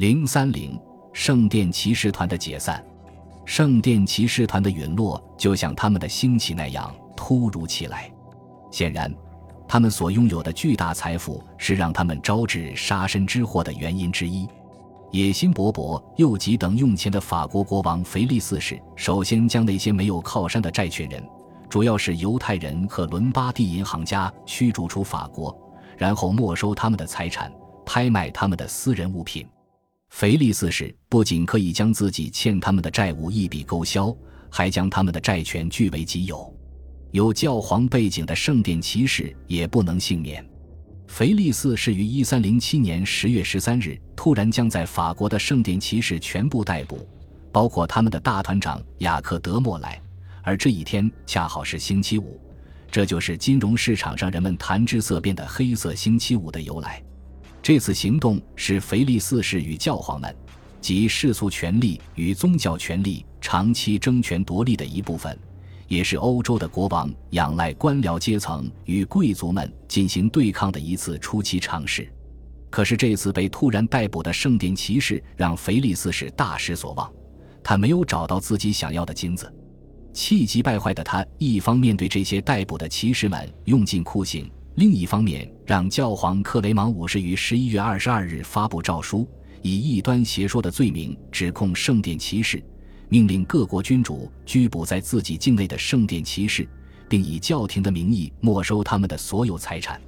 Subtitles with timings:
[0.00, 0.80] 零三零
[1.12, 2.82] 圣殿骑士团的解散，
[3.44, 8.10] 圣殿骑士团的陨落就像他们的兴起那样突如其来。
[8.70, 9.14] 显然，
[9.68, 14.48] 他们所拥有的巨大财富是让他们招致杀身之祸的原因之一。
[15.10, 21.22] 野心勃勃又急等用钱的法国国王腓力四世，首先将那些没有靠山的债权人，
[21.68, 25.54] 主要是犹太人和伦巴第银行家驱逐出法国，
[25.98, 27.52] 然后没收他们的财产，
[27.84, 29.46] 拍卖他们的私人物品。
[30.10, 34.14] 腓力四世不仅可以将自己欠他们的债务一笔勾销，
[34.50, 36.52] 还将他们的债权据为己有。
[37.12, 40.44] 有教皇背景的圣殿骑士也不能幸免。
[41.06, 47.08] 腓力四世于一三零七年十月十三日突然将在法国的圣殿骑士全部逮捕，
[47.50, 50.00] 包括他们的大团长雅克德莫莱。
[50.42, 52.38] 而这一天恰好是星期五，
[52.90, 57.02] 这就是金融市场上人们谈之色变的“黑色星期五”的由来。
[57.62, 60.34] 这次行动是腓力四世与教皇们
[60.80, 65.38] 及世俗权力与宗教权力长期争权夺利的一部分，
[65.86, 72.10] 也是欧洲的国王仰赖官僚阶层与贵族们进行对抗的一次初期尝试。
[72.70, 77.12] 可是这次被突然逮捕的圣殿骑士让腓力四世大失所望，
[77.62, 79.52] 他没有找到自己想要的金子，
[80.14, 84.50] 气急败坏的他一方面对这些逮捕的骑士们用尽酷刑。
[84.76, 89.28] 另一方面，让教皇克雷芒五世于十一月二十二日发布诏书，
[89.62, 92.62] 以异端邪说的罪名指控圣殿骑士，
[93.08, 96.66] 命令各国君主拘捕在自己境内的圣殿骑士，
[97.08, 100.00] 并以教廷的名义没收他们的所有财产。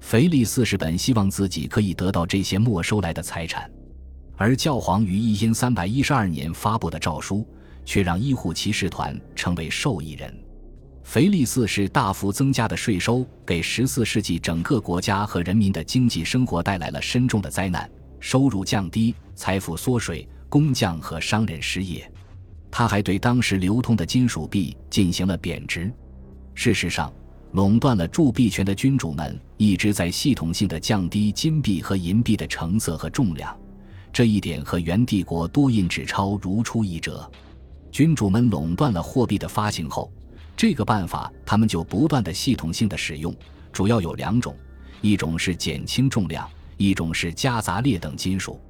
[0.00, 3.70] 腓力四世本希望自己可以得到这些没收来的财产，
[4.36, 7.46] 而教皇于一千三百一十二年发布的诏书，
[7.84, 10.34] 却让医护骑士团成为受益人。
[11.08, 22.12] 腓力四世大幅增加的税收，给十四世纪整个国家和人民的经济生活带来了深重的灾难：收入降低、财富缩水、工匠和商人失业。
[22.70, 25.90] 他还对当时流通的金属币进行了贬值。
[26.54, 27.10] 事实上，
[27.52, 33.58] 垄断了铸币权的君主们一直在系统性的降低金币和银币的成色和重量，
[34.12, 37.26] 这一点和元帝国多印纸钞如出一辙。
[37.90, 40.12] 君主们垄断了货币的发行后。
[40.58, 43.32] 这个办法，他们就不断的系统性的使用，
[43.70, 44.56] 主要有两种，
[45.00, 48.60] 一种是减轻重量，一种是夹杂劣等金属。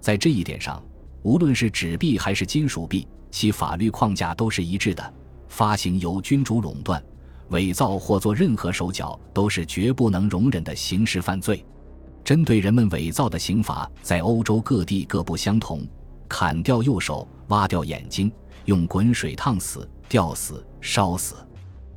[0.00, 0.82] 在这一点上，
[1.22, 5.14] 无论是纸币还是金属币，其法律框架都是一致的。
[5.46, 7.00] 发行由君主垄断，
[7.50, 11.64] 伪造或做任何手脚都是绝不能容忍的刑事犯罪。
[12.24, 15.86] 针对人们伪造的刑罚，在欧洲各地各不相同：
[16.28, 18.28] 砍掉右手，挖掉眼睛，
[18.64, 19.88] 用滚水烫死。
[20.08, 21.34] 吊死、烧死，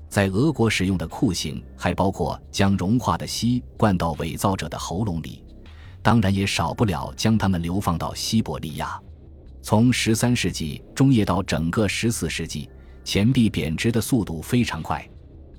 [0.10, 5.44] 在俄国使用的酷刑还包括将融化的锡灌到伪造者的喉咙里，
[6.02, 9.00] 当然也少不了将他们流放到西伯利亚。
[9.62, 12.70] 从十三世纪中叶到整个十四世纪，
[13.06, 15.08] 钱币贬值的速度非常快。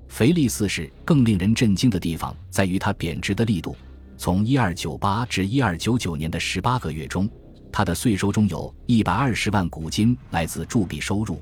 [0.09, 3.75] 腓力四世更令人震惊的地方在于他贬值的力度。
[4.19, 7.27] 从一二九八至一二九九年的十八个月中，
[7.73, 11.41] 他的税收中有一百二十万古金来自铸币收入。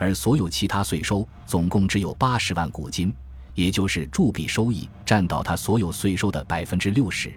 [0.00, 3.12] 而所有其他税收总共只有八十万古金，
[3.54, 7.30] 也就是铸币收益占到他所有税收的百分之六十。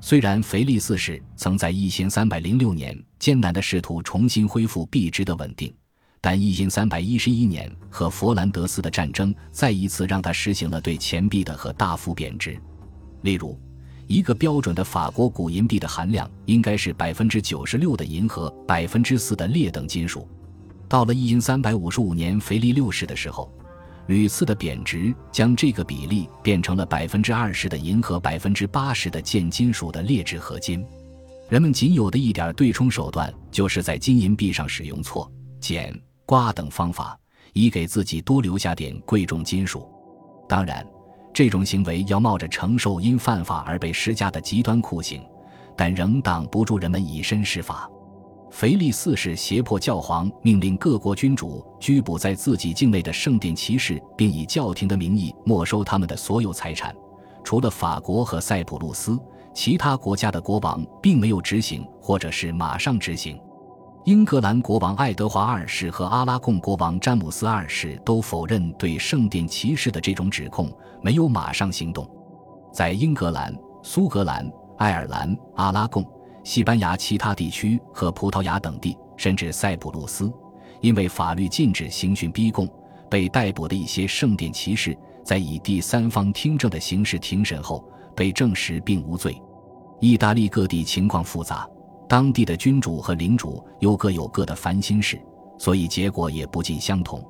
[0.00, 5.74] 虽然腓力四世曾在一千三百零六年艰难地试图重新恢复币值的稳定，
[6.20, 12.56] 但一千三百一十一年和佛兰德斯的战争再一次让他实行了对钱币的和大幅贬值。
[13.22, 13.58] 例如，
[14.06, 20.28] 一个标准的法国古银币的含量应该是百分之九十六的银和百分之四的劣等金属。
[20.88, 23.52] 到了一因三百五十五年腓力六世的时候，
[24.06, 30.84] 屡次的贬值将这个比例变成了百分之二十的银和百分之八十的贱金属的劣质合金。
[31.50, 35.94] 人们仅有的一点对冲手段，就是在金银币上使用错、剪、
[36.24, 37.18] 刮等方法，
[37.52, 39.86] 以给自己多留下点贵重金属。
[40.48, 40.86] 当然，
[41.34, 45.22] 这种行为要冒着承受因犯法而被施加的极端酷刑，
[45.76, 47.88] 但仍挡不住人们以身试法。
[48.50, 56.94] 腓力四世胁迫教皇命令各国君主拘捕在自己境内的圣殿骑士，并以教廷的名义没收他们的所有财产。
[57.44, 59.18] 除了法国和塞浦路斯，
[59.54, 63.38] 其他国家的国王并没有执行，或者是马上执行。
[64.04, 70.72] 英格兰国王爱德华二世和阿拉贡国王詹姆斯二世都否认对圣殿骑士的这种指控，
[71.02, 72.08] 没有马上行动。
[72.72, 76.04] 在英格兰、苏格兰、爱尔兰、阿拉贡。
[76.48, 80.32] 西班牙其他地区和葡萄牙等地，甚至塞浦路斯，
[80.80, 82.66] 因为法律禁止刑讯逼供，
[83.10, 87.86] 被逮捕的一些圣殿骑士，在以第三方听证的形式庭审后，
[88.16, 89.38] 被证实并无罪。
[90.00, 91.68] 意大利各地情况复杂，
[92.08, 95.20] 当地的君主和领主又各有各的烦心事，
[95.58, 97.22] 所以结果也不尽相同。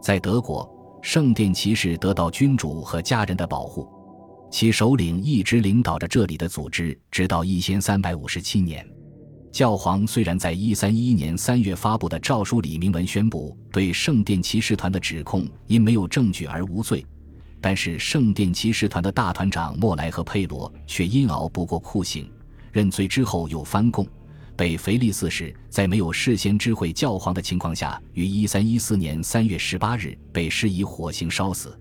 [0.00, 3.88] 在德国，圣殿骑士得到君主和家人的保护，
[4.52, 8.86] 其首领一直领导着这里的组织，直到一千三百五十七年。
[9.50, 17.04] 教皇虽然在一三一一年三月发布的诏书里明文宣布对圣殿骑士团的指控因没有证据而无罪，
[17.62, 22.30] 但是圣殿骑士团的大团长莫莱和佩罗却因熬不过酷刑，
[22.72, 24.06] 认罪之后又翻供，
[24.54, 31.74] 被腓力四世在没有事先知会教皇的情况下，于一三一四年三月十八日被施以火刑烧死。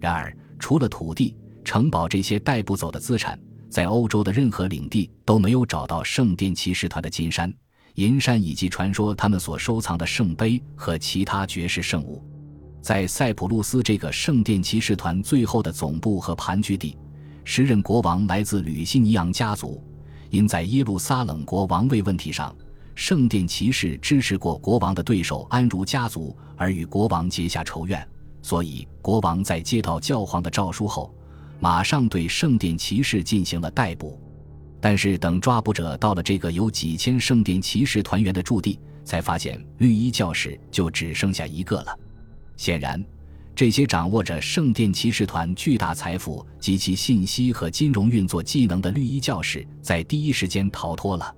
[0.00, 3.38] 然而，除了土地、城堡这些带不走的资产。
[3.68, 7.52] 在欧洲的任何领地都没有找到圣殿骑士团的金山、
[7.94, 12.22] 银山以及传说他们所收藏的圣杯和其他绝世圣物。
[12.80, 16.96] 在塞浦路斯这个圣殿骑士团最后的总部和盘踞地，
[17.42, 19.82] 时任国王来自吕西尼昂家族，
[20.30, 22.54] 因在耶路撒冷国王位问题上，
[22.94, 28.06] 圣殿骑士支持过国王的对手安茹家族而与国王结下仇怨，
[28.40, 31.12] 所以国王在接到教皇的诏书后。
[31.60, 34.20] 马上对圣殿骑士进行了逮捕，
[34.80, 41.98] 但是等抓捕者到了这个有几千圣殿骑士团员的驻地，才发现绿衣教士就只剩下一个了。
[42.56, 43.02] 显然，
[43.54, 51.34] 这些掌握着圣殿骑士团巨大财富及其信息和金融运作技能的绿衣教士，在第一时间逃脱了。